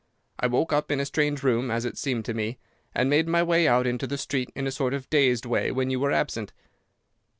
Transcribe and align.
I 0.39 0.47
woke 0.47 0.73
up 0.73 0.89
in 0.89 0.99
a 0.99 1.05
strange 1.05 1.43
room, 1.43 1.69
as 1.69 1.85
it 1.85 1.95
seemed 1.95 2.25
to 2.25 2.33
me, 2.33 2.57
and 2.95 3.07
made 3.07 3.27
my 3.27 3.43
way 3.43 3.67
out 3.67 3.85
into 3.85 4.07
the 4.07 4.17
street 4.17 4.51
in 4.55 4.65
a 4.65 4.71
sort 4.71 4.95
of 4.95 5.07
dazed 5.11 5.45
way 5.45 5.71
when 5.71 5.91
you 5.91 5.99
were 5.99 6.11
absent. 6.11 6.53